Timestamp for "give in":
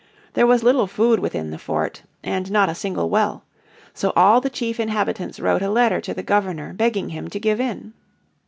7.39-7.93